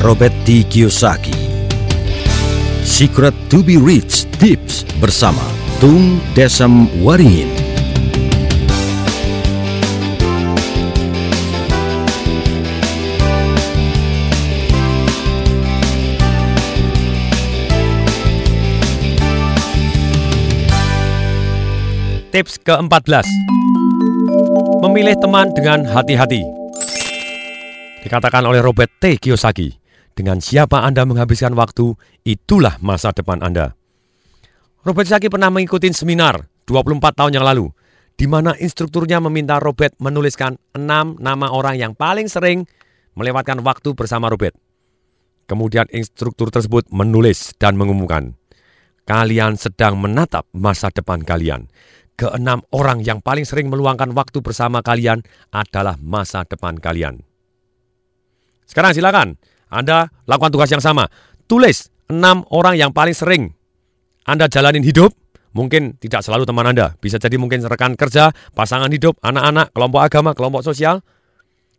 [0.00, 0.64] Robert T.
[0.64, 1.36] Kiyosaki.
[2.88, 5.44] Secret to be Rich Tips bersama
[5.76, 7.52] Tung Desem Waringin.
[22.32, 23.26] Tips ke-14
[24.80, 26.40] Memilih teman dengan hati-hati
[28.00, 29.20] Dikatakan oleh Robert T.
[29.20, 29.79] Kiyosaki
[30.14, 31.96] Dengan siapa Anda menghabiskan waktu,
[32.26, 33.72] itulah masa depan Anda
[34.80, 37.68] Robert Kiyosaki pernah mengikuti seminar 24 tahun yang lalu
[38.16, 42.68] di mana instrukturnya meminta Robert menuliskan 6 nama orang yang paling sering
[43.16, 44.56] melewatkan waktu bersama Robert.
[45.48, 48.38] Kemudian instruktur tersebut menulis dan mengumumkan,
[49.04, 51.66] kalian sedang menatap masa depan kalian
[52.20, 57.24] keenam orang yang paling sering meluangkan waktu bersama kalian adalah masa depan kalian.
[58.68, 59.40] Sekarang silakan,
[59.70, 61.06] Anda lakukan tugas yang sama.
[61.46, 63.54] Tulis enam orang yang paling sering
[64.26, 65.14] Anda jalanin hidup.
[65.50, 70.30] Mungkin tidak selalu teman Anda, bisa jadi mungkin rekan kerja, pasangan hidup, anak-anak, kelompok agama,
[70.30, 71.02] kelompok sosial.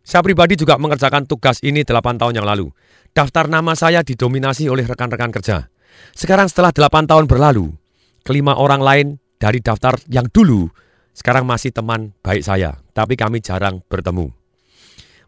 [0.04, 2.68] Saya pribadi juga mengerjakan tugas ini 8 tahun yang lalu.
[3.16, 5.72] Daftar nama saya didominasi oleh rekan-rekan kerja.
[6.12, 7.72] Sekarang setelah 8 tahun berlalu,
[8.20, 9.06] kelima orang lain
[9.40, 10.68] dari daftar yang dulu
[11.16, 14.41] sekarang masih teman baik saya, tapi kami jarang bertemu.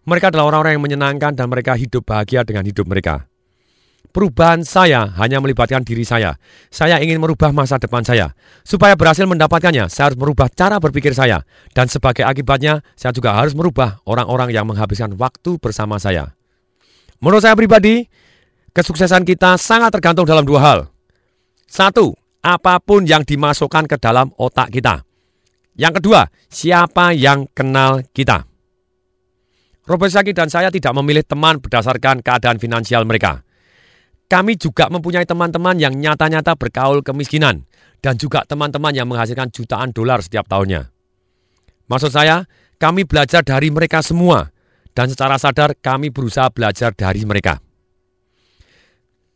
[0.05, 3.25] Mereka adalah orang-orang yang menyenangkan dan mereka hidup bahagia dengan hidup mereka.
[4.15, 6.39] Perubahan saya hanya melibatkan diri saya.
[6.71, 8.31] Saya ingin merubah masa depan saya.
[8.63, 11.43] Supaya berhasil mendapatkannya, saya harus merubah cara berpikir saya.
[11.75, 16.31] Dan sebagai akibatnya, saya juga harus merubah orang-orang yang menghabiskan waktu bersama saya.
[17.19, 18.07] Menurut saya pribadi,
[18.71, 20.79] kesuksesan kita sangat tergantung dalam dua hal.
[21.67, 25.03] Satu, apa pun yang dimasukkan ke dalam otak kita.
[25.75, 28.47] Yang kedua, siapa yang kenal kita.
[29.85, 33.45] Robert Saki dan saya tidak memilih teman berdasarkan keadaan finansial mereka.
[34.25, 37.69] Kami juga mempunyai teman-teman yang nyata-nyata berkaul kemiskinan
[38.01, 40.89] dan juga teman-teman yang menghasilkan jutaan dolar setiap tahunnya.
[41.85, 42.49] Maksud saya,
[42.81, 44.49] kami belajar dari mereka semua
[44.97, 47.61] dan secara sadar kami berusaha belajar dari mereka.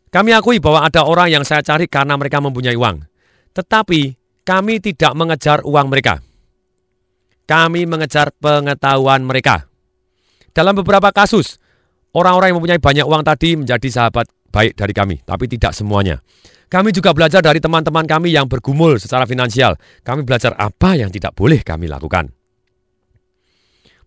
[0.09, 3.05] Kami akui bahwa ada orang yang saya cari karena mereka mempunyai uang.
[3.53, 4.01] Tetapi
[4.49, 6.25] kami tidak mengejar uang mereka.
[7.45, 9.68] Kami mengejar pengetahuan mereka.
[10.53, 11.61] Dalam beberapa kasus,
[12.17, 16.19] orang-orang yang mempunyai banyak uang tadi menjadi sahabat baik dari kami, tapi tidak semuanya.
[16.69, 19.81] Kami juga belajar dari teman-teman kami yang bergumul secara finansial.
[20.05, 22.29] Kami belajar apa yang tidak boleh kami lakukan.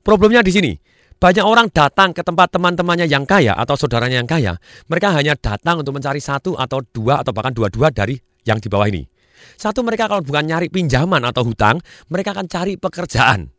[0.01, 0.71] Problemnya di sini,
[1.17, 4.57] banyak orang datang ke tempat teman-temannya yang kaya atau saudaranya yang kaya.
[4.89, 8.89] Mereka hanya datang untuk mencari satu atau dua atau bahkan dua-dua dari yang di bawah
[8.89, 9.05] ini.
[9.57, 13.49] Satu mereka kalau bukan nyari pinjaman atau hutang, mereka akan cari pekerjaan.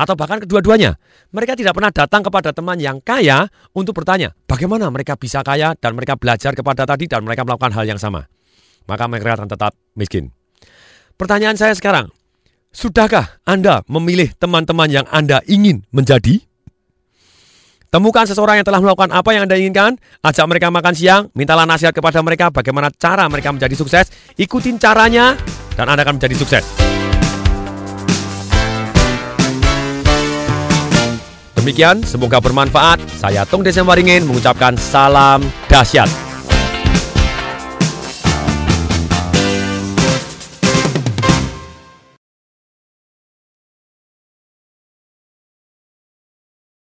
[0.00, 0.96] Atau bahkan kedua-duanya.
[1.28, 3.44] Mereka tidak pernah datang kepada teman yang kaya
[3.76, 7.84] untuk bertanya bagaimana mereka bisa kaya dan mereka belajar kepada tadi dan mereka melakukan hal
[7.84, 8.24] yang sama.
[8.88, 10.32] Maka mereka akan tetap miskin.
[11.20, 12.08] Pertanyaan saya sekarang,
[12.72, 16.40] sudahkah Anda memilih teman-teman yang Anda ingin menjadi?
[17.92, 21.92] Temukan seseorang yang telah melakukan apa yang Anda inginkan, ajak mereka makan siang, mintalah nasihat
[21.92, 24.08] kepada mereka bagaimana cara mereka menjadi sukses,
[24.40, 25.36] ikutin caranya,
[25.76, 26.64] dan Anda akan menjadi sukses.
[31.60, 33.04] Demikian, semoga bermanfaat.
[33.20, 36.29] Saya Tung Desem Waringin mengucapkan salam dahsyat.